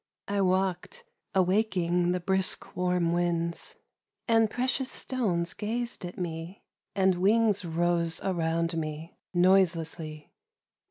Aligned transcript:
I 0.27 0.41
walked, 0.41 1.03
awaking 1.35 2.11
the 2.11 2.19
brisk 2.19 2.75
warm 2.75 3.13
winds; 3.13 3.75
and 4.27 4.49
precious 4.49 4.91
stones 4.91 5.53
gazed 5.53 6.05
at 6.05 6.17
me, 6.17 6.63
and 6.95 7.13
wings 7.21 7.63
rose 7.63 8.19
around 8.23 8.75
me 8.75 9.19
noiselessly. 9.35 10.31